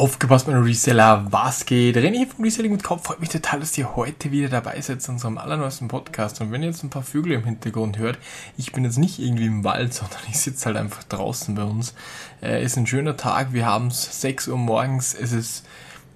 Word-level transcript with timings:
Aufgepasst, 0.00 0.46
meine 0.46 0.64
Reseller, 0.64 1.26
was 1.30 1.66
geht? 1.66 1.94
René 1.94 2.26
vom 2.26 2.42
Reselling 2.42 2.72
mit 2.72 2.82
Kopf. 2.82 3.04
Freut 3.04 3.20
mich 3.20 3.28
total, 3.28 3.60
dass 3.60 3.76
ihr 3.76 3.96
heute 3.96 4.30
wieder 4.30 4.48
dabei 4.48 4.80
seid 4.80 5.02
zu 5.02 5.12
unserem 5.12 5.36
allerneuesten 5.36 5.88
Podcast. 5.88 6.40
Und 6.40 6.50
wenn 6.50 6.62
ihr 6.62 6.70
jetzt 6.70 6.82
ein 6.82 6.88
paar 6.88 7.02
Vögel 7.02 7.32
im 7.32 7.44
Hintergrund 7.44 7.98
hört, 7.98 8.16
ich 8.56 8.72
bin 8.72 8.86
jetzt 8.86 8.96
nicht 8.96 9.18
irgendwie 9.18 9.44
im 9.44 9.62
Wald, 9.62 9.92
sondern 9.92 10.20
ich 10.30 10.40
sitze 10.40 10.64
halt 10.64 10.78
einfach 10.78 11.04
draußen 11.04 11.54
bei 11.54 11.64
uns. 11.64 11.92
Äh, 12.42 12.64
ist 12.64 12.78
ein 12.78 12.86
schöner 12.86 13.18
Tag, 13.18 13.52
wir 13.52 13.66
haben 13.66 13.88
es 13.88 14.22
6 14.22 14.48
Uhr 14.48 14.56
morgens, 14.56 15.12
es 15.12 15.32
ist, 15.32 15.66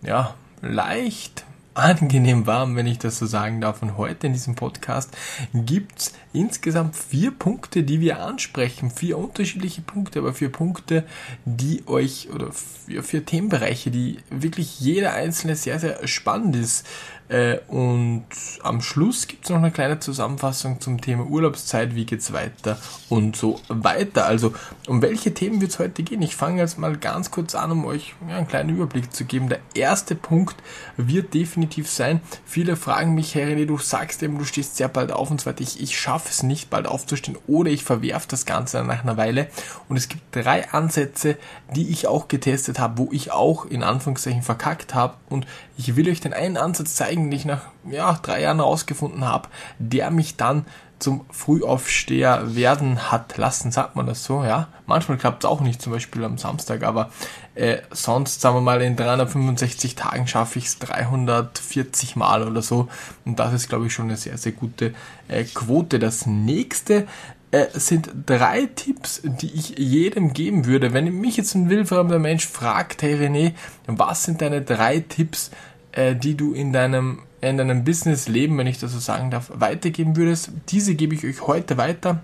ja, 0.00 0.34
leicht 0.62 1.44
angenehm 1.74 2.46
warm, 2.46 2.76
wenn 2.76 2.86
ich 2.86 3.00
das 3.00 3.18
so 3.18 3.26
sagen 3.26 3.60
darf. 3.60 3.82
Und 3.82 3.98
heute 3.98 4.28
in 4.28 4.32
diesem 4.32 4.54
Podcast 4.54 5.14
gibt's 5.52 6.14
insgesamt 6.34 6.96
vier 6.96 7.30
Punkte, 7.30 7.84
die 7.84 8.00
wir 8.00 8.20
ansprechen. 8.20 8.90
Vier 8.90 9.16
unterschiedliche 9.16 9.80
Punkte, 9.80 10.18
aber 10.18 10.34
vier 10.34 10.50
Punkte, 10.50 11.04
die 11.44 11.84
euch 11.86 12.28
oder 12.34 12.50
vier, 12.52 13.02
vier 13.02 13.24
Themenbereiche, 13.24 13.90
die 13.90 14.18
wirklich 14.30 14.80
jeder 14.80 15.14
einzelne 15.14 15.56
sehr, 15.56 15.78
sehr 15.78 16.06
spannend 16.06 16.56
ist. 16.56 16.84
Äh, 17.28 17.58
und 17.68 18.26
am 18.62 18.82
Schluss 18.82 19.26
gibt 19.26 19.44
es 19.44 19.50
noch 19.50 19.56
eine 19.56 19.70
kleine 19.70 19.98
Zusammenfassung 19.98 20.80
zum 20.80 21.00
Thema 21.00 21.24
Urlaubszeit, 21.24 21.94
wie 21.94 22.04
geht's 22.04 22.34
weiter 22.34 22.78
und 23.08 23.34
so 23.34 23.60
weiter. 23.68 24.26
Also 24.26 24.52
um 24.86 25.00
welche 25.00 25.32
Themen 25.32 25.60
wird 25.62 25.70
es 25.70 25.78
heute 25.78 26.02
gehen? 26.02 26.20
Ich 26.20 26.36
fange 26.36 26.60
jetzt 26.60 26.78
mal 26.78 26.96
ganz 26.98 27.30
kurz 27.30 27.54
an, 27.54 27.70
um 27.70 27.86
euch 27.86 28.14
einen 28.28 28.46
kleinen 28.46 28.70
Überblick 28.70 29.14
zu 29.14 29.24
geben. 29.24 29.48
Der 29.48 29.60
erste 29.74 30.14
Punkt 30.14 30.56
wird 30.98 31.32
definitiv 31.32 31.90
sein, 31.90 32.20
viele 32.44 32.76
fragen 32.76 33.14
mich, 33.14 33.34
Herr 33.34 33.48
René, 33.48 33.64
du 33.64 33.78
sagst 33.78 34.22
eben, 34.22 34.38
du 34.38 34.44
stehst 34.44 34.76
sehr 34.76 34.88
bald 34.88 35.10
auf 35.10 35.30
und 35.30 35.40
so 35.40 35.46
weiter. 35.46 35.62
Ich, 35.62 35.80
ich 35.80 35.98
schaffe 35.98 36.23
es 36.30 36.42
nicht, 36.42 36.70
bald 36.70 36.86
aufzustehen 36.86 37.36
oder 37.46 37.70
ich 37.70 37.84
verwerfe 37.84 38.28
das 38.28 38.46
Ganze 38.46 38.82
nach 38.84 39.02
einer 39.02 39.16
Weile. 39.16 39.48
Und 39.88 39.96
es 39.96 40.08
gibt 40.08 40.22
drei 40.32 40.70
Ansätze, 40.70 41.36
die 41.74 41.90
ich 41.90 42.06
auch 42.06 42.28
getestet 42.28 42.78
habe, 42.78 42.98
wo 42.98 43.08
ich 43.12 43.32
auch 43.32 43.66
in 43.66 43.82
Anführungszeichen 43.82 44.42
verkackt 44.42 44.94
habe. 44.94 45.16
Und 45.28 45.46
ich 45.76 45.96
will 45.96 46.08
euch 46.08 46.20
den 46.20 46.32
einen 46.32 46.56
Ansatz 46.56 46.94
zeigen, 46.94 47.34
eigentlich 47.34 47.44
nach 47.44 47.73
ja, 47.90 48.18
drei 48.22 48.42
Jahren 48.42 48.58
herausgefunden 48.58 49.24
habe, 49.24 49.48
der 49.78 50.10
mich 50.10 50.36
dann 50.36 50.66
zum 50.98 51.26
Frühaufsteher 51.30 52.54
werden 52.54 53.10
hat 53.10 53.36
lassen, 53.36 53.72
sagt 53.72 53.94
man 53.94 54.06
das 54.06 54.24
so, 54.24 54.42
ja. 54.44 54.68
Manchmal 54.86 55.18
klappt 55.18 55.44
es 55.44 55.50
auch 55.50 55.60
nicht, 55.60 55.82
zum 55.82 55.92
Beispiel 55.92 56.24
am 56.24 56.38
Samstag, 56.38 56.82
aber 56.82 57.10
äh, 57.54 57.78
sonst, 57.90 58.40
sagen 58.40 58.56
wir 58.56 58.60
mal, 58.60 58.80
in 58.80 58.96
365 58.96 59.96
Tagen 59.96 60.26
schaffe 60.26 60.58
ich 60.58 60.66
es 60.66 60.78
340 60.78 62.16
Mal 62.16 62.46
oder 62.46 62.62
so. 62.62 62.88
Und 63.24 63.38
das 63.38 63.52
ist, 63.52 63.68
glaube 63.68 63.86
ich, 63.86 63.92
schon 63.92 64.06
eine 64.06 64.16
sehr, 64.16 64.38
sehr 64.38 64.52
gute 64.52 64.94
äh, 65.28 65.44
Quote. 65.44 65.98
Das 65.98 66.26
nächste 66.26 67.06
äh, 67.50 67.66
sind 67.74 68.10
drei 68.26 68.66
Tipps, 68.66 69.22
die 69.22 69.52
ich 69.52 69.78
jedem 69.78 70.32
geben 70.32 70.66
würde. 70.66 70.92
Wenn 70.92 71.20
mich 71.20 71.36
jetzt 71.36 71.54
ein 71.54 71.70
wildfremder 71.70 72.18
Mensch 72.18 72.46
fragt, 72.46 73.02
hey 73.02 73.14
René, 73.14 73.52
was 73.86 74.24
sind 74.24 74.42
deine 74.42 74.62
drei 74.62 75.00
Tipps, 75.00 75.50
äh, 75.92 76.16
die 76.16 76.36
du 76.36 76.52
in 76.52 76.72
deinem, 76.72 77.22
in 77.50 77.56
deinem 77.56 77.84
Business-Leben, 77.84 78.56
wenn 78.58 78.66
ich 78.66 78.78
das 78.78 78.92
so 78.92 78.98
sagen 78.98 79.30
darf, 79.30 79.50
weitergeben 79.54 80.16
würdest. 80.16 80.50
Diese 80.68 80.94
gebe 80.94 81.14
ich 81.14 81.24
euch 81.24 81.46
heute 81.46 81.76
weiter. 81.76 82.20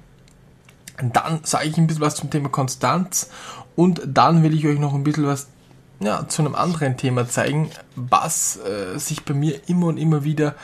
Dann 0.98 1.40
sage 1.44 1.68
ich 1.68 1.78
ein 1.78 1.86
bisschen 1.86 2.02
was 2.02 2.16
zum 2.16 2.30
Thema 2.30 2.48
Konstanz 2.50 3.30
und 3.74 4.02
dann 4.06 4.42
will 4.42 4.54
ich 4.54 4.66
euch 4.66 4.78
noch 4.78 4.94
ein 4.94 5.04
bisschen 5.04 5.26
was 5.26 5.48
ja, 6.00 6.26
zu 6.28 6.42
einem 6.42 6.54
anderen 6.54 6.96
Thema 6.96 7.28
zeigen, 7.28 7.70
was 7.94 8.58
äh, 8.58 8.98
sich 8.98 9.24
bei 9.24 9.34
mir 9.34 9.68
immer 9.68 9.86
und 9.86 9.98
immer 9.98 10.24
wieder 10.24 10.54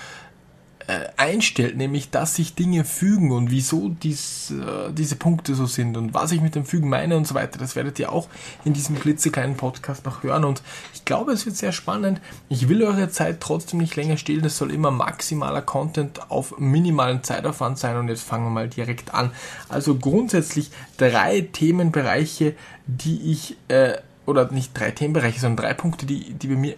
einstellt, 1.16 1.76
nämlich 1.76 2.10
dass 2.10 2.36
sich 2.36 2.54
Dinge 2.54 2.84
fügen 2.84 3.32
und 3.32 3.50
wieso 3.50 3.88
dies, 3.88 4.52
äh, 4.52 4.92
diese 4.92 5.16
Punkte 5.16 5.54
so 5.54 5.66
sind 5.66 5.96
und 5.96 6.14
was 6.14 6.30
ich 6.30 6.40
mit 6.40 6.54
dem 6.54 6.64
Fügen 6.64 6.88
meine 6.88 7.16
und 7.16 7.26
so 7.26 7.34
weiter. 7.34 7.58
Das 7.58 7.74
werdet 7.74 7.98
ihr 7.98 8.12
auch 8.12 8.28
in 8.64 8.72
diesem 8.72 8.98
klitzekleinen 8.98 9.56
Podcast 9.56 10.04
noch 10.04 10.22
hören 10.22 10.44
und 10.44 10.62
ich 10.94 11.04
glaube, 11.04 11.32
es 11.32 11.44
wird 11.44 11.56
sehr 11.56 11.72
spannend. 11.72 12.20
Ich 12.48 12.68
will 12.68 12.84
eure 12.84 13.10
Zeit 13.10 13.40
trotzdem 13.40 13.80
nicht 13.80 13.96
länger 13.96 14.16
stehlen. 14.16 14.44
Es 14.44 14.58
soll 14.58 14.70
immer 14.70 14.92
maximaler 14.92 15.62
Content 15.62 16.30
auf 16.30 16.58
minimalen 16.58 17.24
Zeitaufwand 17.24 17.78
sein 17.78 17.96
und 17.96 18.08
jetzt 18.08 18.22
fangen 18.22 18.44
wir 18.44 18.50
mal 18.50 18.68
direkt 18.68 19.12
an. 19.12 19.32
Also 19.68 19.96
grundsätzlich 19.96 20.70
drei 20.98 21.40
Themenbereiche, 21.40 22.54
die 22.86 23.32
ich, 23.32 23.56
äh, 23.68 23.94
oder 24.24 24.50
nicht 24.52 24.78
drei 24.78 24.92
Themenbereiche, 24.92 25.40
sondern 25.40 25.64
drei 25.64 25.74
Punkte, 25.74 26.06
die, 26.06 26.32
die 26.32 26.46
bei 26.46 26.54
mir 26.56 26.76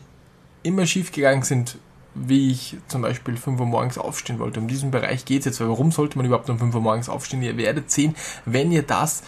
immer 0.62 0.86
schief 0.86 1.12
gegangen 1.12 1.42
sind 1.42 1.76
wie 2.26 2.50
ich 2.50 2.76
zum 2.88 3.02
Beispiel 3.02 3.36
5 3.36 3.60
Uhr 3.60 3.66
morgens 3.66 3.98
aufstehen 3.98 4.38
wollte. 4.38 4.60
Um 4.60 4.68
diesen 4.68 4.90
Bereich 4.90 5.24
geht 5.24 5.40
es 5.40 5.44
jetzt, 5.46 5.60
weil 5.60 5.68
warum 5.68 5.92
sollte 5.92 6.16
man 6.18 6.26
überhaupt 6.26 6.50
um 6.50 6.58
5 6.58 6.74
Uhr 6.74 6.80
morgens 6.80 7.08
aufstehen? 7.08 7.42
Ihr 7.42 7.56
werdet 7.56 7.90
sehen, 7.90 8.14
wenn 8.44 8.72
ihr 8.72 8.82
das 8.82 9.22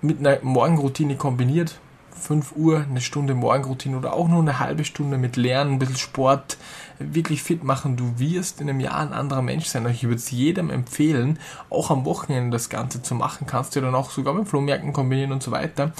mit 0.00 0.18
einer 0.18 0.38
Morgenroutine 0.42 1.16
kombiniert, 1.16 1.78
5 2.22 2.54
Uhr, 2.56 2.84
eine 2.88 3.00
Stunde 3.00 3.34
Morgenroutine 3.34 3.96
oder 3.96 4.14
auch 4.14 4.28
nur 4.28 4.40
eine 4.40 4.58
halbe 4.58 4.84
Stunde 4.84 5.18
mit 5.18 5.36
Lernen, 5.36 5.72
ein 5.72 5.78
bisschen 5.78 5.96
Sport, 5.96 6.56
wirklich 6.98 7.42
fit 7.42 7.64
machen, 7.64 7.96
du 7.96 8.18
wirst 8.18 8.60
in 8.60 8.70
einem 8.70 8.80
Jahr 8.80 8.98
ein 8.98 9.12
anderer 9.12 9.42
Mensch 9.42 9.66
sein. 9.66 9.86
Ich 9.86 10.04
würde 10.04 10.16
es 10.16 10.30
jedem 10.30 10.70
empfehlen, 10.70 11.38
auch 11.68 11.90
am 11.90 12.04
Wochenende 12.04 12.56
das 12.56 12.68
Ganze 12.68 13.02
zu 13.02 13.14
machen. 13.14 13.46
Kannst 13.46 13.74
du 13.74 13.80
dann 13.80 13.94
auch 13.94 14.10
sogar 14.10 14.34
mit 14.34 14.48
Flohmärkten 14.48 14.92
kombinieren 14.92 15.32
und 15.32 15.42
so 15.42 15.50
weiter. 15.50 15.92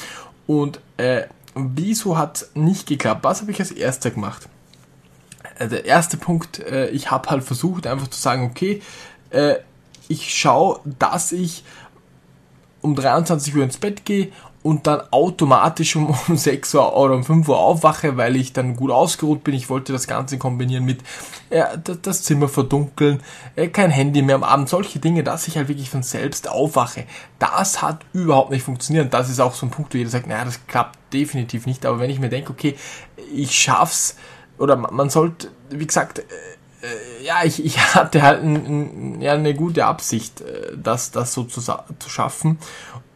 Und 0.47 0.81
äh, 0.97 1.23
wieso 1.55 2.17
hat 2.17 2.47
nicht 2.55 2.87
geklappt? 2.87 3.25
Was 3.25 3.41
habe 3.41 3.51
ich 3.51 3.61
als 3.61 3.73
erster 3.73 4.11
gemacht? 4.11 4.49
Äh, 5.63 5.69
der 5.69 5.85
erste 5.85 6.17
Punkt, 6.17 6.61
äh, 6.61 6.89
ich 6.89 7.11
habe 7.11 7.31
halt 7.31 7.45
versucht 7.45 7.87
einfach 7.87 8.09
zu 8.09 8.21
sagen, 8.21 8.45
okay, 8.45 8.83
äh, 9.31 9.57
ich 10.09 10.35
schaue, 10.35 10.81
dass 10.99 11.33
ich 11.33 11.65
um 12.81 12.95
23 12.95 13.55
Uhr 13.57 13.63
ins 13.63 13.79
Bett 13.79 14.05
gehe 14.05 14.33
und 14.63 14.87
dann 14.87 15.03
automatisch 15.11 15.97
um, 15.97 16.15
um 16.29 16.37
6 16.37 16.75
Uhr 16.75 16.97
oder 16.97 17.15
um 17.15 17.25
5 17.25 17.49
Uhr 17.49 17.59
aufwache, 17.59 18.17
weil 18.17 18.37
ich 18.37 18.53
dann 18.53 18.77
gut 18.77 18.91
ausgeruht 18.91 19.45
bin. 19.45 19.55
Ich 19.55 19.71
wollte 19.71 19.93
das 19.93 20.07
Ganze 20.07 20.39
kombinieren 20.39 20.85
mit 20.85 21.01
äh, 21.51 21.65
das 22.03 22.23
Zimmer 22.23 22.49
verdunkeln, 22.49 23.21
äh, 23.57 23.69
kein 23.69 23.91
Handy 23.91 24.23
mehr 24.23 24.37
am 24.37 24.45
Abend, 24.45 24.69
solche 24.69 24.99
Dinge, 24.99 25.23
dass 25.23 25.49
ich 25.49 25.57
halt 25.57 25.69
wirklich 25.69 25.91
von 25.91 26.03
selbst 26.03 26.49
aufwache. 26.49 27.05
Das 27.39 27.83
hat 27.83 28.05
überhaupt 28.13 28.51
nicht 28.51 28.65
funktioniert. 28.65 29.15
Das 29.15 29.31
ist 29.31 29.41
auch 29.41 29.55
so 29.55 29.67
ein 29.67 29.71
Punkt, 29.71 29.95
wo 29.95 29.99
jeder 29.99 30.11
sagt, 30.11 30.27
naja, 30.27 30.45
das 30.45 30.67
klappt 30.67 30.99
definitiv 31.13 31.67
nicht. 31.67 31.87
Aber 31.87 32.01
wenn 32.01 32.11
ich 32.11 32.21
mir 32.21 32.29
denke, 32.29 32.51
okay, 32.51 32.77
ich 33.33 33.53
schaff's, 33.53 34.17
oder 34.63 34.77
man 34.77 35.11
sollte, 35.11 35.49
wie 35.71 35.87
gesagt, 35.87 36.21
äh, 36.21 36.23
äh, 36.83 37.25
ja, 37.25 37.43
ich, 37.45 37.65
ich 37.65 37.79
hatte 37.95 38.23
halt 38.23 38.45
ein, 38.45 38.55
ein, 38.55 39.21
ja, 39.21 39.33
eine 39.33 39.55
gute 39.55 39.85
Absicht, 39.85 40.41
äh, 40.41 40.77
das, 40.77 41.11
das 41.11 41.35
so 41.35 41.43
zu, 41.43 41.61
zu 41.61 42.09
schaffen 42.09 42.59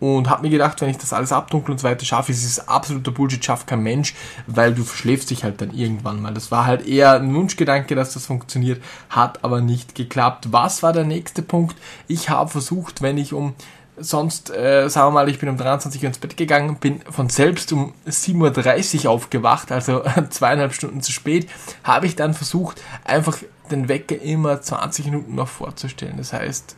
und 0.01 0.29
habe 0.29 0.43
mir 0.43 0.51
gedacht, 0.51 0.81
wenn 0.81 0.91
ich 0.91 0.99
das 0.99 1.13
alles 1.13 1.31
abdunkel 1.33 1.71
und 1.71 1.79
so 1.79 1.87
weiter 1.87 2.05
schaffe, 2.05 2.33
ist 2.33 2.45
es 2.45 2.69
absoluter 2.69 3.13
Bullshit, 3.13 3.45
schafft 3.45 3.69
kein 3.69 3.83
Mensch, 3.83 4.15
weil 4.49 4.75
du 4.75 4.83
verschläfst 4.83 5.31
dich 5.31 5.45
halt 5.45 5.61
dann 5.61 5.73
irgendwann 5.73 6.21
mal. 6.21 6.35
Das 6.35 6.51
war 6.51 6.67
halt 6.67 6.87
eher 6.87 7.13
ein 7.13 7.33
Wunschgedanke, 7.33 7.95
dass 7.95 8.13
das 8.13 8.27
funktioniert, 8.27 8.83
hat 9.09 9.45
aber 9.45 9.61
nicht 9.61 9.95
geklappt. 9.95 10.49
Was 10.51 10.83
war 10.83 10.93
der 10.93 11.05
nächste 11.05 11.43
Punkt? 11.43 11.77
Ich 12.09 12.29
habe 12.29 12.51
versucht, 12.51 13.03
wenn 13.03 13.19
ich 13.19 13.33
um 13.33 13.55
sonst, 13.97 14.51
äh, 14.51 14.89
sagen 14.89 15.09
wir 15.09 15.13
mal, 15.13 15.29
ich 15.29 15.39
bin 15.39 15.49
um 15.49 15.57
23 15.57 16.03
Uhr 16.03 16.09
ins 16.09 16.19
Bett 16.19 16.37
gegangen, 16.37 16.77
bin 16.77 17.01
von 17.11 17.29
selbst 17.29 17.73
um 17.73 17.95
7.30 18.07 19.05
Uhr 19.05 19.11
aufgewacht, 19.11 19.73
also 19.73 20.03
zweieinhalb 20.31 20.75
Stunden 20.75 21.01
zu 21.01 21.13
spät, 21.13 21.49
habe 21.85 22.07
ich 22.07 22.17
dann 22.17 22.35
versucht, 22.35 22.83
einfach 23.05 23.39
den 23.71 23.89
Wecker 23.89 24.21
immer 24.21 24.61
20 24.61 25.07
Minuten 25.07 25.35
noch 25.35 25.49
vorzustellen. 25.49 26.17
Das 26.19 26.33
heißt, 26.33 26.77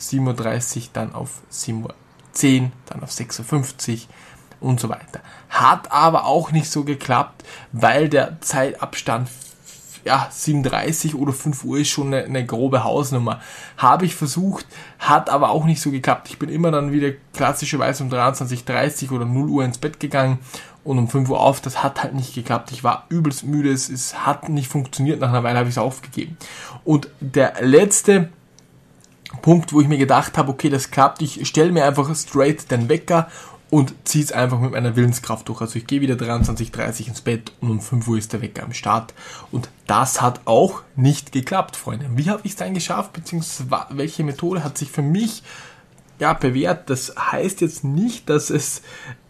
7.30 0.00 0.76
Uhr 0.76 0.82
dann 0.92 1.14
auf 1.14 1.40
7.10 1.52 2.62
Uhr, 2.62 2.70
dann 2.86 3.02
auf 3.02 3.10
6.50 3.10 3.92
Uhr 3.92 3.98
und 4.60 4.80
so 4.80 4.88
weiter. 4.88 5.20
Hat 5.48 5.92
aber 5.92 6.24
auch 6.24 6.52
nicht 6.52 6.70
so 6.70 6.84
geklappt, 6.84 7.44
weil 7.72 8.08
der 8.08 8.40
Zeitabstand 8.40 9.28
ja, 10.06 10.28
37 10.30 11.16
oder 11.16 11.32
5 11.32 11.64
Uhr 11.64 11.78
ist 11.78 11.88
schon 11.88 12.14
eine, 12.14 12.24
eine 12.24 12.46
grobe 12.46 12.84
Hausnummer. 12.84 13.40
Habe 13.76 14.06
ich 14.06 14.14
versucht, 14.14 14.64
hat 15.00 15.28
aber 15.28 15.50
auch 15.50 15.64
nicht 15.64 15.80
so 15.80 15.90
geklappt. 15.90 16.28
Ich 16.30 16.38
bin 16.38 16.48
immer 16.48 16.70
dann 16.70 16.92
wieder 16.92 17.10
klassischerweise 17.34 18.04
um 18.04 18.10
23.30 18.10 19.10
oder 19.10 19.24
0 19.24 19.48
Uhr 19.48 19.64
ins 19.64 19.78
Bett 19.78 19.98
gegangen 19.98 20.38
und 20.84 20.98
um 20.98 21.08
5 21.08 21.28
Uhr 21.28 21.40
auf. 21.40 21.60
Das 21.60 21.82
hat 21.82 22.04
halt 22.04 22.14
nicht 22.14 22.36
geklappt. 22.36 22.70
Ich 22.70 22.84
war 22.84 23.06
übelst 23.08 23.42
müde. 23.42 23.72
Es, 23.72 23.88
es 23.88 24.24
hat 24.24 24.48
nicht 24.48 24.68
funktioniert. 24.68 25.18
Nach 25.18 25.30
einer 25.30 25.42
Weile 25.42 25.58
habe 25.58 25.68
ich 25.68 25.74
es 25.74 25.78
aufgegeben. 25.78 26.36
Und 26.84 27.08
der 27.18 27.54
letzte 27.60 28.28
Punkt, 29.42 29.72
wo 29.72 29.80
ich 29.80 29.88
mir 29.88 29.98
gedacht 29.98 30.38
habe, 30.38 30.52
okay, 30.52 30.70
das 30.70 30.92
klappt. 30.92 31.20
Ich 31.20 31.48
stelle 31.48 31.72
mir 31.72 31.84
einfach 31.84 32.14
straight 32.14 32.70
den 32.70 32.88
Wecker 32.88 33.26
und 33.70 33.94
ziehe 34.04 34.22
es 34.22 34.32
einfach 34.32 34.60
mit 34.60 34.72
meiner 34.72 34.94
Willenskraft 34.94 35.48
durch. 35.48 35.60
Also 35.60 35.78
ich 35.78 35.86
gehe 35.86 36.00
wieder 36.00 36.14
23.30 36.14 37.08
ins 37.08 37.20
Bett 37.20 37.52
und 37.60 37.70
um 37.70 37.80
5 37.80 38.06
Uhr 38.08 38.18
ist 38.18 38.32
der 38.32 38.42
Wecker 38.42 38.62
am 38.62 38.72
Start. 38.72 39.12
Und 39.50 39.68
das 39.86 40.22
hat 40.22 40.40
auch 40.44 40.82
nicht 40.94 41.32
geklappt, 41.32 41.76
Freunde. 41.76 42.08
Wie 42.14 42.30
habe 42.30 42.42
ich 42.44 42.52
es 42.52 42.56
dann 42.56 42.74
geschafft, 42.74 43.12
beziehungsweise 43.12 43.66
welche 43.90 44.22
Methode 44.22 44.62
hat 44.62 44.78
sich 44.78 44.90
für 44.90 45.02
mich 45.02 45.42
ja, 46.18 46.32
bewährt? 46.32 46.90
Das 46.90 47.14
heißt 47.18 47.60
jetzt 47.60 47.82
nicht, 47.82 48.30
dass 48.30 48.50
es 48.50 48.82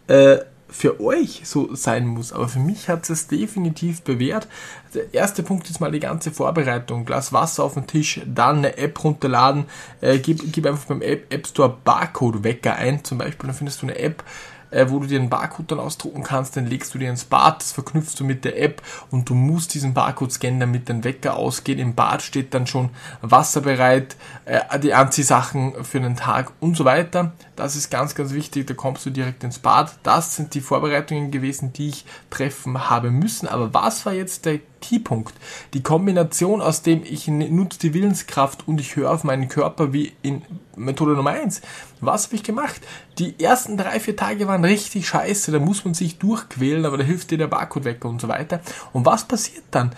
äh, 0.07 0.37
für 0.69 0.99
euch 1.01 1.41
so 1.45 1.73
sein 1.75 2.07
muss, 2.07 2.33
aber 2.33 2.47
für 2.47 2.59
mich 2.59 2.89
hat 2.89 3.09
es 3.09 3.27
definitiv 3.27 4.01
bewährt. 4.01 4.47
Der 4.93 5.13
erste 5.13 5.43
Punkt 5.43 5.69
ist 5.69 5.79
mal 5.79 5.91
die 5.91 5.99
ganze 5.99 6.31
Vorbereitung. 6.31 7.05
Glas 7.05 7.31
Wasser 7.31 7.63
auf 7.63 7.75
den 7.75 7.87
Tisch, 7.87 8.21
dann 8.25 8.57
eine 8.57 8.77
App 8.77 9.03
runterladen, 9.03 9.65
äh, 10.01 10.19
gib, 10.19 10.51
gib 10.51 10.65
einfach 10.65 10.85
beim 10.85 11.01
App, 11.01 11.33
App 11.33 11.47
Store 11.47 11.75
Barcode 11.83 12.43
Wecker 12.43 12.75
ein, 12.75 13.03
zum 13.03 13.17
Beispiel, 13.17 13.47
dann 13.47 13.55
findest 13.55 13.81
du 13.81 13.87
eine 13.87 13.97
App, 13.97 14.23
äh, 14.71 14.87
wo 14.89 14.99
du 14.99 15.07
dir 15.07 15.19
einen 15.19 15.29
Barcode 15.29 15.71
dann 15.71 15.79
ausdrucken 15.79 16.23
kannst, 16.23 16.55
den 16.55 16.65
legst 16.65 16.93
du 16.93 16.99
dir 16.99 17.09
ins 17.09 17.25
Bad, 17.25 17.61
das 17.61 17.71
verknüpfst 17.71 18.15
du 18.19 18.23
mit 18.23 18.45
der 18.45 18.61
App 18.61 18.81
und 19.11 19.29
du 19.29 19.35
musst 19.35 19.73
diesen 19.73 19.93
Barcode 19.93 20.31
scannen, 20.31 20.59
damit 20.59 20.89
dein 20.89 21.03
Wecker 21.03 21.35
ausgeht. 21.35 21.79
Im 21.79 21.95
Bad 21.95 22.21
steht 22.21 22.53
dann 22.53 22.67
schon 22.67 22.89
Wasser 23.21 23.61
bereit, 23.61 24.15
äh, 24.45 24.79
die 24.79 24.93
Anziehsachen 24.93 25.83
für 25.83 25.99
den 25.99 26.15
Tag 26.15 26.51
und 26.59 26.75
so 26.77 26.85
weiter. 26.85 27.33
Das 27.55 27.75
ist 27.75 27.89
ganz, 27.89 28.15
ganz 28.15 28.33
wichtig, 28.33 28.67
da 28.67 28.73
kommst 28.73 29.05
du 29.05 29.09
direkt 29.09 29.43
ins 29.43 29.59
Bad. 29.59 29.97
Das 30.03 30.35
sind 30.35 30.53
die 30.53 30.61
Vorbereitungen 30.61 31.31
gewesen, 31.31 31.73
die 31.73 31.89
ich 31.89 32.05
treffen 32.29 32.89
habe 32.89 33.11
müssen. 33.11 33.47
Aber 33.47 33.73
was 33.73 34.05
war 34.05 34.13
jetzt 34.13 34.45
der 34.45 34.59
Keypunkt? 34.81 35.33
Die 35.73 35.83
Kombination 35.83 36.61
aus 36.61 36.81
dem, 36.81 37.03
ich 37.03 37.27
nutze 37.27 37.79
die 37.79 37.93
Willenskraft 37.93 38.67
und 38.67 38.79
ich 38.79 38.95
höre 38.95 39.11
auf 39.11 39.23
meinen 39.23 39.49
Körper 39.49 39.93
wie 39.93 40.13
in 40.21 40.41
Methode 40.75 41.13
Nummer 41.13 41.31
eins. 41.31 41.61
Was 42.01 42.25
habe 42.25 42.35
ich 42.35 42.43
gemacht? 42.43 42.81
Die 43.17 43.39
ersten 43.43 43.77
drei, 43.77 43.99
vier 43.99 44.15
Tage 44.15 44.47
waren 44.47 44.63
richtig 44.63 45.07
scheiße, 45.07 45.51
da 45.51 45.59
muss 45.59 45.85
man 45.85 45.93
sich 45.93 46.17
durchquälen, 46.17 46.85
aber 46.85 46.97
da 46.97 47.03
hilft 47.03 47.31
dir 47.31 47.37
der 47.37 47.47
Barcode-Wecker 47.47 48.07
und 48.07 48.21
so 48.21 48.27
weiter. 48.27 48.61
Und 48.93 49.05
was 49.05 49.27
passiert 49.27 49.63
dann? 49.71 49.91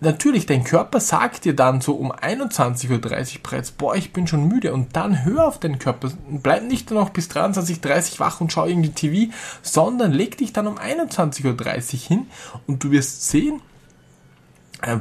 natürlich, 0.00 0.46
dein 0.46 0.64
Körper 0.64 1.00
sagt 1.00 1.44
dir 1.44 1.54
dann 1.54 1.80
so 1.80 1.94
um 1.94 2.12
21.30 2.12 2.90
Uhr 2.90 2.98
bereits, 2.98 3.70
boah, 3.72 3.94
ich 3.94 4.12
bin 4.12 4.26
schon 4.26 4.48
müde 4.48 4.72
und 4.72 4.96
dann 4.96 5.24
hör 5.24 5.46
auf 5.46 5.60
deinen 5.60 5.78
Körper. 5.78 6.10
Bleib 6.28 6.64
nicht 6.64 6.90
nur 6.90 7.00
noch 7.00 7.10
bis 7.10 7.30
23.30 7.30 8.12
Uhr 8.12 8.20
wach 8.20 8.40
und 8.40 8.52
schau 8.52 8.66
irgendwie 8.66 8.90
TV, 8.90 9.32
sondern 9.62 10.12
leg 10.12 10.36
dich 10.38 10.52
dann 10.52 10.66
um 10.66 10.78
21.30 10.78 11.44
Uhr 11.44 12.00
hin 12.00 12.26
und 12.66 12.82
du 12.82 12.90
wirst 12.90 13.28
sehen, 13.28 13.60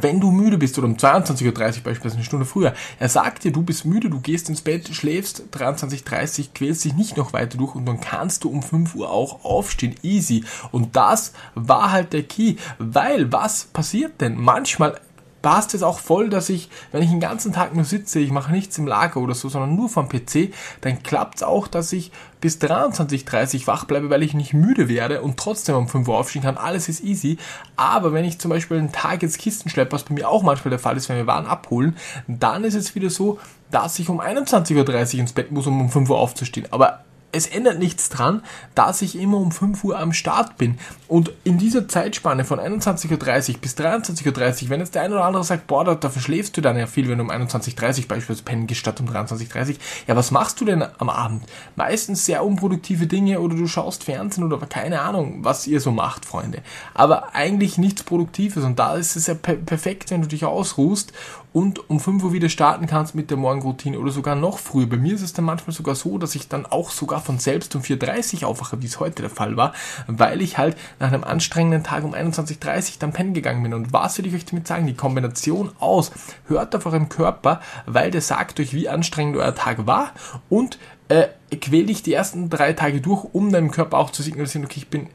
wenn 0.01 0.19
du 0.19 0.31
müde 0.31 0.57
bist 0.57 0.77
oder 0.77 0.87
um 0.87 0.95
22.30 0.95 1.45
Uhr 1.47 1.53
beispielsweise 1.53 2.15
eine 2.15 2.23
Stunde 2.23 2.45
früher, 2.45 2.73
er 2.99 3.09
sagt 3.09 3.43
dir, 3.43 3.51
du 3.51 3.63
bist 3.63 3.85
müde, 3.85 4.09
du 4.09 4.19
gehst 4.19 4.49
ins 4.49 4.61
Bett, 4.61 4.89
schläfst 4.93 5.43
23.30 5.53 6.39
Uhr, 6.39 6.45
quälst 6.53 6.85
dich 6.85 6.93
nicht 6.93 7.17
noch 7.17 7.33
weiter 7.33 7.57
durch 7.57 7.75
und 7.75 7.85
dann 7.85 7.99
kannst 7.99 8.43
du 8.43 8.49
um 8.49 8.61
5 8.61 8.95
Uhr 8.95 9.09
auch 9.09 9.43
aufstehen, 9.45 9.95
easy. 10.01 10.43
Und 10.71 10.95
das 10.95 11.33
war 11.55 11.91
halt 11.91 12.13
der 12.13 12.23
Key, 12.23 12.55
weil 12.77 13.31
was 13.31 13.65
passiert 13.65 14.21
denn? 14.21 14.35
Manchmal 14.35 14.99
passt 15.41 15.73
es 15.73 15.83
auch 15.83 15.99
voll, 15.99 16.29
dass 16.29 16.49
ich, 16.49 16.69
wenn 16.91 17.01
ich 17.01 17.09
den 17.09 17.19
ganzen 17.19 17.53
Tag 17.53 17.75
nur 17.75 17.85
sitze, 17.85 18.19
ich 18.19 18.31
mache 18.31 18.51
nichts 18.51 18.77
im 18.77 18.87
Lager 18.87 19.19
oder 19.19 19.35
so, 19.35 19.49
sondern 19.49 19.75
nur 19.75 19.89
vom 19.89 20.09
PC, 20.09 20.53
dann 20.81 21.03
klappt 21.03 21.37
es 21.37 21.43
auch, 21.43 21.67
dass 21.67 21.93
ich 21.93 22.11
bis 22.41 22.57
23.30 22.57 23.67
wach 23.67 23.85
bleibe, 23.85 24.09
weil 24.09 24.23
ich 24.23 24.33
nicht 24.33 24.53
müde 24.53 24.87
werde 24.87 25.21
und 25.21 25.37
trotzdem 25.37 25.75
um 25.75 25.87
5 25.87 26.07
Uhr 26.07 26.17
aufstehen 26.17 26.43
kann. 26.43 26.57
Alles 26.57 26.87
ist 26.89 27.03
easy. 27.03 27.37
Aber 27.75 28.13
wenn 28.13 28.25
ich 28.25 28.39
zum 28.39 28.49
Beispiel 28.49 28.77
einen 28.77 28.91
Tag 28.91 29.21
jetzt 29.21 29.39
Kisten 29.39 29.69
schleppe, 29.69 29.93
was 29.93 30.03
bei 30.03 30.13
mir 30.13 30.29
auch 30.29 30.43
manchmal 30.43 30.69
der 30.69 30.79
Fall 30.79 30.97
ist, 30.97 31.09
wenn 31.09 31.17
wir 31.17 31.27
Waren 31.27 31.45
abholen, 31.45 31.97
dann 32.27 32.63
ist 32.63 32.75
es 32.75 32.95
wieder 32.95 33.09
so, 33.09 33.39
dass 33.71 33.99
ich 33.99 34.09
um 34.09 34.21
21.30 34.21 35.15
Uhr 35.15 35.19
ins 35.19 35.33
Bett 35.33 35.51
muss, 35.51 35.67
um 35.67 35.79
um 35.81 35.89
5 35.89 36.09
Uhr 36.09 36.17
aufzustehen. 36.17 36.67
Aber 36.71 37.03
es 37.31 37.47
ändert 37.47 37.79
nichts 37.79 38.09
dran, 38.09 38.43
dass 38.75 39.01
ich 39.01 39.19
immer 39.19 39.37
um 39.37 39.51
5 39.51 39.83
Uhr 39.83 39.99
am 39.99 40.13
Start 40.13 40.57
bin. 40.57 40.79
Und 41.07 41.31
in 41.43 41.57
dieser 41.57 41.87
Zeitspanne 41.87 42.45
von 42.45 42.59
21.30 42.59 43.53
Uhr 43.53 43.57
bis 43.59 43.75
23.30 43.75 44.63
Uhr, 44.63 44.69
wenn 44.69 44.79
jetzt 44.79 44.95
der 44.95 45.03
eine 45.03 45.15
oder 45.15 45.25
andere 45.25 45.43
sagt, 45.43 45.67
boah, 45.67 45.83
da, 45.83 45.95
da 45.95 46.09
verschläfst 46.09 46.55
du 46.57 46.61
dann 46.61 46.77
ja 46.77 46.87
viel, 46.87 47.07
wenn 47.07 47.17
du 47.17 47.23
um 47.23 47.31
21.30 47.31 48.01
Uhr 48.01 48.07
beispielsweise 48.07 48.43
pennen 48.43 48.67
gehst 48.67 48.81
statt 48.81 48.99
um 48.99 49.07
23.30 49.07 49.69
Uhr. 49.69 49.75
Ja, 50.07 50.15
was 50.15 50.31
machst 50.31 50.59
du 50.61 50.65
denn 50.65 50.83
am 50.97 51.09
Abend? 51.09 51.43
Meistens 51.75 52.25
sehr 52.25 52.43
unproduktive 52.43 53.07
Dinge 53.07 53.39
oder 53.39 53.55
du 53.55 53.67
schaust 53.67 54.03
Fernsehen 54.03 54.43
oder 54.43 54.57
keine 54.65 55.01
Ahnung, 55.01 55.39
was 55.43 55.67
ihr 55.67 55.81
so 55.81 55.91
macht, 55.91 56.25
Freunde. 56.25 56.61
Aber 56.93 57.35
eigentlich 57.35 57.77
nichts 57.77 58.03
Produktives 58.03 58.63
und 58.63 58.79
da 58.79 58.95
ist 58.95 59.15
es 59.15 59.27
ja 59.27 59.33
per 59.33 59.55
perfekt, 59.55 60.11
wenn 60.11 60.21
du 60.21 60.27
dich 60.27 60.45
ausruhst 60.45 61.13
und 61.51 61.89
um 61.89 61.99
5 61.99 62.23
Uhr 62.23 62.33
wieder 62.33 62.49
starten 62.49 62.85
kannst 62.85 63.15
mit 63.15 63.31
der 63.31 63.37
Morgenroutine 63.37 63.99
oder 63.99 64.11
sogar 64.11 64.35
noch 64.35 64.59
früher. 64.59 64.87
Bei 64.87 64.97
mir 64.97 65.15
ist 65.15 65.21
es 65.21 65.33
dann 65.33 65.45
manchmal 65.45 65.75
sogar 65.75 65.95
so, 65.95 66.17
dass 66.17 66.35
ich 66.35 66.47
dann 66.47 66.65
auch 66.65 66.91
sogar 66.91 67.21
von 67.21 67.39
selbst 67.39 67.75
um 67.75 67.81
4.30 67.81 68.43
Uhr 68.43 68.49
aufwache, 68.49 68.81
wie 68.81 68.85
es 68.85 68.99
heute 68.99 69.23
der 69.23 69.31
Fall 69.31 69.57
war, 69.57 69.73
weil 70.07 70.41
ich 70.41 70.57
halt 70.57 70.77
nach 70.99 71.11
einem 71.11 71.23
anstrengenden 71.23 71.83
Tag 71.83 72.03
um 72.03 72.13
21.30 72.13 72.93
Uhr 72.93 72.95
dann 72.99 73.13
pennen 73.13 73.33
gegangen 73.33 73.63
bin. 73.63 73.73
Und 73.73 73.93
was 73.93 74.17
will 74.17 74.27
ich 74.27 74.35
euch 74.35 74.45
damit 74.45 74.67
sagen? 74.67 74.85
Die 74.85 74.93
Kombination 74.93 75.71
aus, 75.79 76.11
hört 76.47 76.75
auf 76.75 76.85
eurem 76.85 77.09
Körper, 77.09 77.61
weil 77.85 78.11
der 78.11 78.21
sagt 78.21 78.59
euch, 78.59 78.73
wie 78.73 78.87
anstrengend 78.87 79.37
euer 79.37 79.55
Tag 79.55 79.87
war 79.87 80.11
und 80.49 80.77
äh, 81.07 81.27
quäl 81.59 81.87
dich 81.87 82.03
die 82.03 82.13
ersten 82.13 82.49
drei 82.49 82.73
Tage 82.73 83.01
durch, 83.01 83.25
um 83.33 83.51
deinem 83.51 83.71
Körper 83.71 83.97
auch 83.97 84.11
zu 84.11 84.21
signalisieren, 84.21 84.65
okay, 84.65 84.77
ich 84.77 84.89
bin 84.89 85.07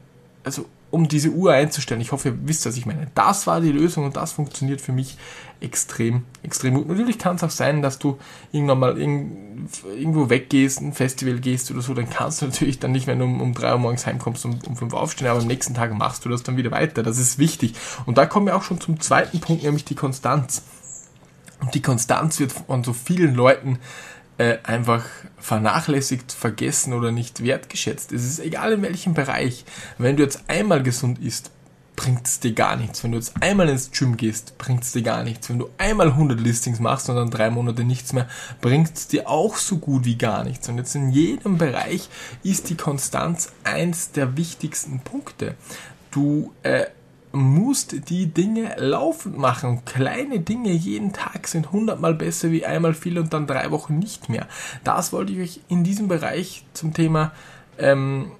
also 0.43 0.65
um 0.95 1.09
diese 1.09 1.29
Uhr 1.29 1.51
einzustellen. 1.51 1.99
Ich 1.99 2.13
hoffe, 2.13 2.29
ihr 2.29 2.37
wisst, 2.47 2.65
was 2.65 2.77
ich 2.77 2.85
meine. 2.85 3.07
Das 3.15 3.47
war 3.47 3.59
die 3.59 3.73
Lösung 3.73 4.05
und 4.05 4.15
das 4.15 4.31
funktioniert 4.31 4.79
für 4.79 4.93
mich 4.93 5.17
extrem, 5.59 6.23
extrem 6.41 6.75
gut. 6.75 6.87
Natürlich 6.87 7.19
kann 7.19 7.35
es 7.35 7.43
auch 7.43 7.49
sein, 7.49 7.81
dass 7.81 7.99
du 7.99 8.17
irgendwann 8.53 8.79
mal 8.79 8.97
irgendwo 8.97 10.29
weggehst, 10.29 10.79
ein 10.79 10.93
Festival 10.93 11.39
gehst 11.39 11.69
oder 11.69 11.81
so, 11.81 11.93
dann 11.93 12.09
kannst 12.09 12.41
du 12.41 12.45
natürlich 12.45 12.79
dann 12.79 12.93
nicht, 12.93 13.07
wenn 13.07 13.19
du 13.19 13.25
um, 13.25 13.41
um 13.41 13.53
3 13.53 13.73
Uhr 13.73 13.79
morgens 13.79 14.05
heimkommst, 14.05 14.45
um, 14.45 14.57
um 14.65 14.77
5 14.77 14.93
Uhr 14.93 15.01
aufstehen, 15.01 15.27
aber 15.27 15.41
am 15.41 15.47
nächsten 15.47 15.73
Tag 15.73 15.93
machst 15.93 16.23
du 16.23 16.29
das 16.29 16.43
dann 16.43 16.55
wieder 16.55 16.71
weiter. 16.71 17.03
Das 17.03 17.19
ist 17.19 17.39
wichtig. 17.39 17.73
Und 18.05 18.17
da 18.17 18.25
kommen 18.25 18.45
wir 18.45 18.55
auch 18.55 18.63
schon 18.63 18.79
zum 18.79 19.01
zweiten 19.01 19.41
Punkt, 19.41 19.63
nämlich 19.63 19.83
die 19.83 19.95
Konstanz. 19.95 20.63
Und 21.59 21.75
die 21.75 21.81
Konstanz 21.81 22.39
wird 22.39 22.53
von 22.53 22.85
so 22.85 22.93
vielen 22.93 23.35
Leuten 23.35 23.79
äh, 24.37 24.57
einfach 24.63 25.05
vernachlässigt, 25.37 26.31
vergessen 26.31 26.93
oder 26.93 27.11
nicht 27.11 27.43
wertgeschätzt. 27.43 28.11
Es 28.11 28.25
ist 28.25 28.39
egal 28.39 28.73
in 28.73 28.81
welchem 28.81 29.13
Bereich. 29.13 29.65
Wenn 29.97 30.17
du 30.17 30.23
jetzt 30.23 30.43
einmal 30.47 30.83
gesund 30.83 31.19
isst, 31.19 31.51
bringt 31.95 32.27
es 32.27 32.39
dir 32.39 32.53
gar 32.53 32.75
nichts. 32.75 33.03
Wenn 33.03 33.11
du 33.11 33.17
jetzt 33.17 33.33
einmal 33.39 33.69
ins 33.69 33.91
Gym 33.91 34.17
gehst, 34.17 34.57
bringt 34.57 34.83
es 34.83 34.91
dir 34.91 35.01
gar 35.01 35.23
nichts. 35.23 35.49
Wenn 35.49 35.59
du 35.59 35.69
einmal 35.77 36.07
100 36.07 36.39
Listings 36.39 36.79
machst 36.79 37.09
und 37.09 37.15
dann 37.15 37.29
drei 37.29 37.49
Monate 37.49 37.83
nichts 37.83 38.13
mehr, 38.13 38.27
bringt 38.61 38.95
es 38.95 39.07
dir 39.07 39.29
auch 39.29 39.55
so 39.55 39.77
gut 39.77 40.05
wie 40.05 40.17
gar 40.17 40.43
nichts. 40.43 40.67
Und 40.67 40.77
jetzt 40.77 40.95
in 40.95 41.11
jedem 41.11 41.57
Bereich 41.57 42.09
ist 42.43 42.69
die 42.69 42.75
Konstanz 42.75 43.51
eins 43.63 44.11
der 44.11 44.35
wichtigsten 44.37 44.99
Punkte. 44.99 45.55
Du 46.11 46.53
äh, 46.63 46.85
musst 47.35 48.09
die 48.09 48.27
Dinge 48.27 48.75
laufend 48.77 49.37
machen. 49.37 49.83
Kleine 49.85 50.39
Dinge 50.39 50.71
jeden 50.71 51.13
Tag 51.13 51.47
sind 51.47 51.71
hundertmal 51.71 52.13
besser 52.13 52.51
wie 52.51 52.65
einmal 52.65 52.93
viel 52.93 53.19
und 53.19 53.33
dann 53.33 53.47
drei 53.47 53.71
Wochen 53.71 53.99
nicht 53.99 54.29
mehr. 54.29 54.47
Das 54.83 55.13
wollte 55.13 55.33
ich 55.33 55.39
euch 55.39 55.61
in 55.67 55.83
diesem 55.83 56.07
Bereich 56.07 56.65
zum 56.73 56.93
Thema 56.93 57.31
ähm, 57.77 58.31